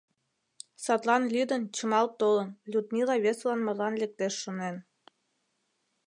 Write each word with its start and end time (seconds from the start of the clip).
Садлан 0.83 1.23
лӱдын, 1.33 1.63
чымалт 1.75 2.11
толын, 2.21 2.49
Людмила 2.71 3.15
весылан 3.25 3.59
марлан 3.65 3.93
лектеш, 4.01 4.33
шонен. 4.43 4.75